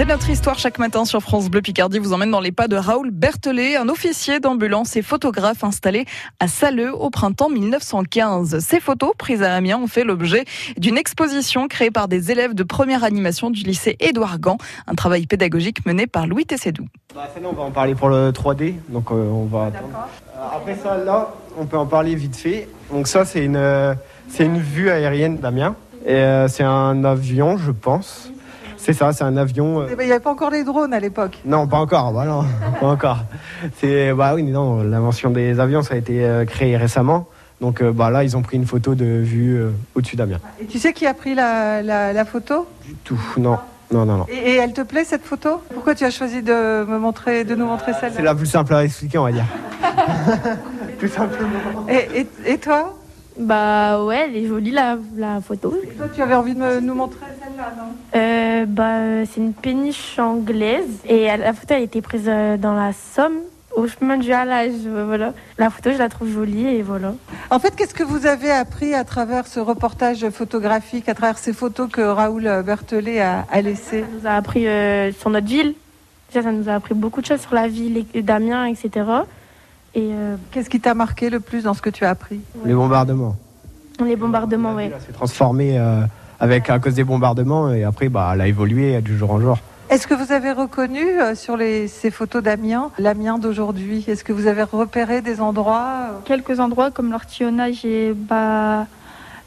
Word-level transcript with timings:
C'est 0.00 0.06
notre 0.06 0.30
histoire 0.30 0.58
chaque 0.58 0.78
matin 0.78 1.04
sur 1.04 1.20
France 1.20 1.50
Bleu 1.50 1.60
Picardie 1.60 1.98
vous 1.98 2.14
emmène 2.14 2.30
dans 2.30 2.40
les 2.40 2.52
pas 2.52 2.68
de 2.68 2.76
Raoul 2.76 3.10
Berthelet, 3.10 3.76
un 3.76 3.90
officier 3.90 4.40
d'ambulance 4.40 4.96
et 4.96 5.02
photographe 5.02 5.62
installé 5.62 6.06
à 6.38 6.48
Saleux 6.48 6.90
au 6.94 7.10
printemps 7.10 7.50
1915. 7.50 8.60
Ces 8.60 8.80
photos 8.80 9.12
prises 9.18 9.42
à 9.42 9.54
Amiens 9.54 9.76
ont 9.76 9.88
fait 9.88 10.04
l'objet 10.04 10.46
d'une 10.78 10.96
exposition 10.96 11.68
créée 11.68 11.90
par 11.90 12.08
des 12.08 12.30
élèves 12.30 12.54
de 12.54 12.62
première 12.62 13.04
animation 13.04 13.50
du 13.50 13.62
lycée 13.62 13.98
Édouard 14.00 14.38
Gand, 14.38 14.56
un 14.86 14.94
travail 14.94 15.26
pédagogique 15.26 15.84
mené 15.84 16.06
par 16.06 16.26
Louis 16.26 16.46
Tessédou. 16.46 16.86
Bah, 17.14 17.28
on 17.44 17.52
va 17.52 17.62
en 17.64 17.70
parler 17.70 17.94
pour 17.94 18.08
le 18.08 18.30
3D, 18.30 18.76
donc 18.88 19.10
euh, 19.10 19.28
on 19.28 19.44
va 19.44 19.66
attendre. 19.66 20.08
Euh, 20.34 20.56
après 20.56 20.76
ça, 20.76 20.96
là, 20.96 21.34
on 21.58 21.66
peut 21.66 21.76
en 21.76 21.84
parler 21.84 22.14
vite 22.14 22.36
fait. 22.36 22.70
Donc 22.90 23.06
ça, 23.06 23.26
c'est 23.26 23.44
une, 23.44 23.56
euh, 23.56 23.92
c'est 24.30 24.46
une 24.46 24.60
vue 24.60 24.88
aérienne 24.88 25.36
d'Amiens. 25.36 25.76
Et 26.06 26.24
c'est 26.48 26.64
un 26.64 27.04
avion, 27.04 27.58
je 27.58 27.72
pense. 27.72 28.30
C'est 28.82 28.92
ça, 28.94 29.12
c'est 29.12 29.24
un 29.24 29.36
avion. 29.36 29.80
euh, 29.82 29.86
ben, 29.88 29.96
Il 30.00 30.06
n'y 30.06 30.12
avait 30.12 30.20
pas 30.20 30.30
encore 30.30 30.50
les 30.50 30.64
drones 30.64 30.94
à 30.94 31.00
l'époque. 31.00 31.38
Non, 31.44 31.66
pas 31.66 31.76
encore, 31.78 32.12
bah 32.12 32.24
non, 32.24 32.44
pas 32.80 32.86
encore. 32.86 33.18
C'est, 33.78 34.12
bah 34.14 34.32
oui, 34.34 34.42
non, 34.44 34.82
l'invention 34.82 35.30
des 35.30 35.60
avions, 35.60 35.82
ça 35.82 35.94
a 35.94 35.96
été 35.98 36.24
euh, 36.24 36.44
créé 36.44 36.76
récemment. 36.76 37.26
Donc 37.60 37.82
euh, 37.82 37.92
bah 37.92 38.08
là, 38.10 38.24
ils 38.24 38.36
ont 38.38 38.42
pris 38.42 38.56
une 38.56 38.64
photo 38.66 38.94
de 38.94 39.04
vue 39.04 39.56
euh, 39.60 39.70
au-dessus 39.94 40.16
d'Amiens. 40.16 40.40
Et 40.60 40.64
tu 40.64 40.78
sais 40.78 40.94
qui 40.94 41.06
a 41.06 41.12
pris 41.12 41.34
la, 41.34 41.82
la- 41.82 42.12
la 42.14 42.24
photo? 42.24 42.66
Du 42.86 42.94
tout, 43.04 43.20
non, 43.36 43.58
non, 43.92 44.06
non, 44.06 44.16
non. 44.18 44.26
et, 44.30 44.52
et 44.52 44.56
elle 44.56 44.72
te 44.72 44.80
plaît 44.80 45.04
cette 45.04 45.24
photo? 45.24 45.60
Pourquoi 45.74 45.94
tu 45.94 46.04
as 46.04 46.10
choisi 46.10 46.40
de 46.42 46.84
me 46.88 46.98
montrer, 46.98 47.44
de 47.44 47.54
nous 47.54 47.66
montrer 47.66 47.92
C'est 47.92 48.08
celle-là 48.14 48.22
la 48.32 48.34
plus 48.34 48.46
simple 48.46 48.72
à 48.74 48.82
expliquer, 48.84 49.18
on 49.18 49.24
va 49.24 49.32
dire. 49.32 49.44
Tout 50.98 51.08
simplement. 51.08 51.86
et, 51.88 52.20
et- 52.20 52.52
et 52.54 52.58
toi? 52.58 52.94
Bah 53.38 54.04
ouais, 54.04 54.26
elle 54.28 54.36
est 54.36 54.46
jolie 54.46 54.70
la, 54.70 54.98
la 55.16 55.40
photo. 55.40 55.74
Toi, 55.96 56.06
tu 56.14 56.20
avais 56.22 56.34
envie 56.34 56.54
de 56.54 56.60
me- 56.60 56.80
nous 56.80 56.94
montrer 56.94 57.26
celle-là, 57.42 57.72
non? 57.78 57.92
Euh, 58.18 58.66
bah 58.66 59.24
c'est 59.26 59.40
une 59.40 59.52
péniche 59.54 60.18
anglaise 60.18 60.98
et 61.08 61.22
elle- 61.22 61.40
la 61.40 61.52
photo 61.52 61.74
a 61.74 61.78
été 61.78 62.02
prise 62.02 62.24
euh, 62.26 62.56
dans 62.56 62.74
la 62.74 62.92
Somme 62.92 63.38
au 63.76 63.86
chemin 63.86 64.18
du 64.18 64.32
halage. 64.32 64.72
Voilà. 65.06 65.32
La 65.56 65.70
photo 65.70 65.90
je 65.92 65.98
la 65.98 66.08
trouve 66.08 66.28
jolie 66.30 66.66
et 66.66 66.82
voilà. 66.82 67.14
En 67.50 67.58
fait, 67.60 67.74
qu'est-ce 67.76 67.94
que 67.94 68.02
vous 68.02 68.26
avez 68.26 68.50
appris 68.50 68.94
à 68.94 69.04
travers 69.04 69.46
ce 69.46 69.60
reportage 69.60 70.28
photographique, 70.30 71.08
à 71.08 71.14
travers 71.14 71.38
ces 71.38 71.52
photos 71.52 71.88
que 71.90 72.00
Raoul 72.00 72.62
Berthelet 72.66 73.20
a, 73.20 73.46
a 73.50 73.60
laissées? 73.62 74.00
Ça 74.02 74.06
nous 74.20 74.26
a 74.26 74.30
appris 74.32 74.66
euh, 74.66 75.12
sur 75.12 75.30
notre 75.30 75.46
ville. 75.46 75.74
Ça 76.32 76.42
nous 76.42 76.68
a 76.68 76.74
appris 76.74 76.94
beaucoup 76.94 77.20
de 77.22 77.26
choses 77.26 77.40
sur 77.40 77.54
la 77.54 77.68
ville 77.68 78.04
et- 78.14 78.22
d'Amiens, 78.22 78.66
etc. 78.66 78.90
Et 79.94 80.10
euh, 80.12 80.36
Qu'est-ce 80.50 80.70
qui 80.70 80.80
t'a 80.80 80.94
marqué 80.94 81.30
le 81.30 81.40
plus 81.40 81.64
dans 81.64 81.74
ce 81.74 81.82
que 81.82 81.90
tu 81.90 82.04
as 82.04 82.10
appris 82.10 82.40
Les 82.64 82.74
bombardements. 82.74 83.36
les 84.04 84.16
bombardements, 84.16 84.74
ouais. 84.74 84.90
Elle 84.94 85.00
s'est 85.00 85.12
transformée 85.12 85.78
euh, 85.78 86.02
avec, 86.38 86.70
à 86.70 86.78
cause 86.78 86.94
des 86.94 87.04
bombardements 87.04 87.72
et 87.72 87.84
après, 87.84 88.08
bah, 88.08 88.30
elle 88.34 88.40
a 88.40 88.46
évolué 88.48 89.00
du 89.02 89.16
jour 89.18 89.30
en 89.32 89.40
jour. 89.40 89.58
Est-ce 89.90 90.06
que 90.06 90.14
vous 90.14 90.30
avez 90.30 90.52
reconnu 90.52 91.00
euh, 91.20 91.34
sur 91.34 91.56
les, 91.56 91.88
ces 91.88 92.12
photos 92.12 92.44
d'Amiens 92.44 92.90
l'Amiens 92.98 93.38
d'aujourd'hui? 93.38 94.04
Est-ce 94.06 94.22
que 94.22 94.32
vous 94.32 94.46
avez 94.46 94.62
repéré 94.62 95.20
des 95.20 95.40
endroits 95.40 96.10
euh, 96.10 96.18
quelques 96.24 96.60
endroits 96.60 96.92
comme 96.92 97.10
l'ortillonnage 97.10 97.84
et 97.84 98.12
bah, 98.14 98.86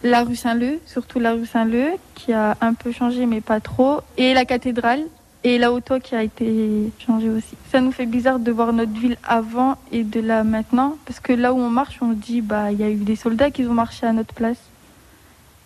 la 0.03 0.23
rue 0.23 0.35
Saint-Leu, 0.35 0.79
surtout 0.85 1.19
la 1.21 1.31
rue 1.31 1.45
Saint-Leu, 1.45 1.91
qui 2.13 2.33
a 2.33 2.57
un 2.59 2.73
peu 2.73 2.91
changé 2.91 3.25
mais 3.25 3.39
pas 3.39 3.61
trop, 3.61 4.01
et 4.17 4.33
la 4.33 4.43
cathédrale 4.43 4.99
et 5.43 5.57
la 5.57 5.71
auto 5.71 5.99
qui 5.99 6.15
a 6.15 6.23
été 6.23 6.91
changée 7.05 7.29
aussi. 7.29 7.55
Ça 7.71 7.81
nous 7.81 7.91
fait 7.91 8.05
bizarre 8.05 8.39
de 8.39 8.51
voir 8.51 8.71
notre 8.73 8.93
ville 8.93 9.17
avant 9.27 9.77
et 9.91 10.03
de 10.03 10.19
là 10.19 10.43
maintenant, 10.43 10.97
parce 11.05 11.19
que 11.19 11.33
là 11.33 11.53
où 11.53 11.57
on 11.57 11.69
marche, 11.69 11.99
on 12.01 12.13
dit 12.13 12.41
bah 12.41 12.71
il 12.71 12.79
y 12.79 12.83
a 12.83 12.89
eu 12.89 12.95
des 12.95 13.15
soldats 13.15 13.51
qui 13.51 13.65
ont 13.65 13.73
marché 13.73 14.05
à 14.05 14.13
notre 14.13 14.33
place. 14.33 14.57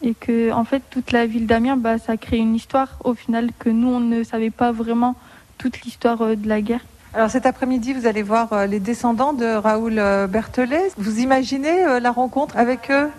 Et 0.03 0.14
que 0.14 0.52
en 0.52 0.64
fait 0.64 0.84
toute 0.89 1.11
la 1.11 1.25
ville 1.25 1.47
d'Amiens, 1.47 1.78
bah, 1.78 1.97
ça 1.97 2.17
crée 2.17 2.38
une 2.38 2.56
histoire 2.56 3.00
au 3.03 3.16
final 3.16 3.50
que 3.58 3.69
nous 3.69 3.89
on 3.89 4.00
ne 4.00 4.23
savait 4.23 4.52
pas 4.52 4.72
vraiment 4.72 5.16
toute 5.58 5.81
l'histoire 5.81 6.22
euh, 6.22 6.36
de 6.36 6.47
la 6.47 6.62
guerre. 6.62 6.81
Alors 7.14 7.31
cet 7.31 7.45
après-midi, 7.45 7.94
vous 7.94 8.06
allez 8.06 8.22
voir 8.22 8.53
euh, 8.53 8.66
les 8.67 8.80
descendants 8.80 9.34
de 9.34 9.45
Raoul 9.45 9.97
euh, 9.97 10.28
Berthelet. 10.28 10.91
Vous 10.97 11.19
imaginez 11.19 12.00
la 12.00 12.12
rencontre 12.12 12.57
avec 12.57 12.91
eux? 12.91 13.09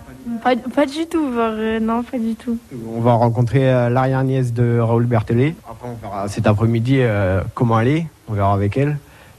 Pas, 0.43 0.55
pas 0.55 0.85
du 0.85 1.05
tout, 1.07 1.25
euh, 1.35 1.79
non, 1.79 2.03
pas 2.03 2.17
du 2.17 2.35
tout. 2.35 2.57
On 2.95 3.01
va 3.01 3.13
rencontrer 3.13 3.71
euh, 3.73 3.89
l'arrière-nièce 3.89 4.53
de 4.53 4.79
Raoul 4.79 5.05
Berthelet. 5.05 5.55
Après, 5.69 5.87
on 5.89 5.95
verra 6.07 6.27
cet 6.27 6.45
après-midi 6.47 6.97
euh, 6.99 7.41
comment 7.53 7.79
elle 7.79 7.87
est. 7.87 8.07
On 8.27 8.33
verra 8.33 8.53
avec 8.53 8.77
elle. 8.77 8.97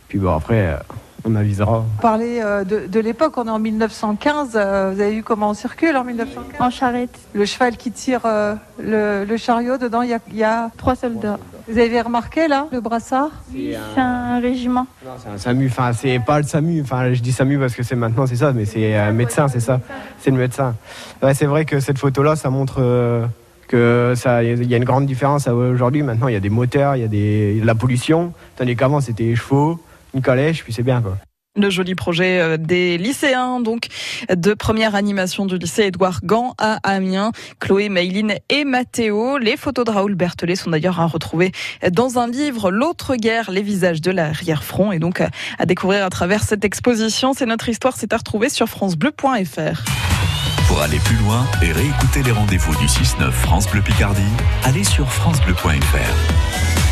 Puis 0.09 0.19
bon, 0.19 0.35
après, 0.35 0.67
euh, 0.69 0.77
on 1.25 1.37
avisera. 1.37 1.85
Parler 2.01 2.41
euh, 2.43 2.65
de, 2.65 2.87
de 2.87 3.01
l'époque, 3.01 3.35
on 3.37 3.47
est 3.47 3.51
en 3.51 3.59
1915. 3.59 4.53
euh, 4.57 4.93
Vous 4.95 5.01
avez 5.01 5.13
vu 5.17 5.23
comment 5.23 5.51
on 5.51 5.55
circule 5.55 5.97
en 5.97 6.05
1915 6.05 6.61
En 6.61 6.71
charrette, 6.71 7.19
Le 7.35 7.45
cheval 7.45 7.77
qui 7.77 7.91
tire 7.93 8.23
euh, 8.25 8.55
le, 8.83 9.25
le 9.25 9.37
chariot, 9.37 9.77
dedans, 9.77 10.03
il 10.03 10.11
y 10.11 10.15
a, 10.15 10.19
il 10.29 10.37
y 10.37 10.45
a- 10.45 10.71
trois 10.77 10.97
soldats. 10.97 11.39
Vous 11.71 11.79
avez 11.79 12.01
remarqué 12.01 12.49
là, 12.49 12.67
le 12.73 12.81
brassard? 12.81 13.31
C'est 13.53 13.77
C'est 13.95 14.01
un 14.01 14.41
régiment. 14.41 14.87
Non, 15.05 15.13
c'est 15.23 15.29
un 15.29 15.39
SAMU. 15.39 15.67
Enfin, 15.69 15.93
c'est 15.93 16.19
pas 16.19 16.41
le 16.41 16.45
SAMU. 16.45 16.83
Enfin, 16.83 17.13
je 17.13 17.23
dis 17.23 17.31
SAMU 17.31 17.61
parce 17.61 17.77
que 17.77 17.85
c'est 17.85 17.95
maintenant, 17.95 18.27
c'est 18.27 18.35
ça, 18.35 18.53
mais 18.53 18.65
c'est 18.65 18.97
un 18.97 19.13
médecin, 19.13 19.47
c'est 19.47 19.61
ça. 19.61 19.81
C'est 20.19 20.33
le 20.33 20.37
médecin. 20.37 20.75
Ouais, 21.23 21.33
c'est 21.33 21.47
vrai 21.47 21.65
que 21.65 21.79
cette 21.79 21.99
photo-là, 21.99 22.35
ça 22.35 22.51
montre 22.51 22.79
euh, 22.81 23.25
que 23.69 24.15
ça, 24.17 24.43
il 24.43 24.69
y 24.69 24.75
a 24.75 24.77
une 24.79 24.85
grande 24.85 25.07
différence 25.07 25.47
aujourd'hui. 25.47 26.03
Maintenant, 26.03 26.27
il 26.27 26.33
y 26.33 26.37
a 26.37 26.41
des 26.41 26.51
moteurs, 26.51 26.97
il 26.97 27.03
y 27.03 27.05
a 27.05 27.09
des, 27.09 27.51
il 27.53 27.57
y 27.57 27.61
a 27.61 27.63
de 27.63 27.67
la 27.67 27.77
pollution. 27.77 28.33
Tandis 28.57 28.75
qu'avant, 28.75 29.01
c'était 29.01 29.23
les 29.23 29.37
chevaux, 29.37 29.79
une 30.13 30.23
calèche, 30.23 30.65
puis 30.65 30.73
c'est 30.73 30.83
bien, 30.83 31.01
quoi. 31.01 31.19
Le 31.61 31.69
joli 31.69 31.95
projet 31.95 32.41
euh, 32.41 32.57
des 32.57 32.97
lycéens, 32.97 33.61
donc, 33.61 33.89
de 34.35 34.55
première 34.55 34.95
animation 34.95 35.45
du 35.45 35.59
lycée 35.59 35.85
Édouard 35.85 36.21
Gand 36.25 36.55
à 36.57 36.79
Amiens. 36.83 37.33
Chloé, 37.59 37.91
Mayline 37.91 38.37
et 38.49 38.65
Mathéo. 38.65 39.37
Les 39.37 39.59
photos 39.59 39.85
de 39.85 39.91
Raoul 39.91 40.15
Berthelet 40.15 40.57
sont 40.57 40.71
d'ailleurs 40.71 41.01
à 41.01 41.07
retrouver 41.07 41.53
dans 41.93 42.19
un 42.19 42.29
livre, 42.29 42.71
L'autre 42.71 43.17
guerre, 43.17 43.51
les 43.51 43.63
visages 43.63 44.01
de 44.01 44.11
l'arrière-front. 44.11 44.91
Et 44.93 44.99
donc, 44.99 45.21
à 45.21 45.67
découvrir 45.67 46.05
à 46.05 46.09
travers 46.11 46.43
cette 46.43 46.65
exposition. 46.65 47.35
C'est 47.35 47.47
notre 47.47 47.69
histoire, 47.69 47.95
c'est 47.97 48.15
à 48.15 48.17
retrouver 48.17 48.49
sur 48.49 48.67
FranceBleu.fr. 48.67 49.85
Pour 50.67 50.81
aller 50.81 50.99
plus 51.05 51.17
loin 51.17 51.45
et 51.63 51.73
réécouter 51.73 52.23
les 52.23 52.33
rendez-vous 52.33 52.75
du 52.77 52.87
6-9 52.87 53.31
France 53.33 53.69
Bleu 53.69 53.83
Picardie, 53.83 54.23
allez 54.65 54.85
sur 54.85 55.11
FranceBleu.fr. 55.13 56.90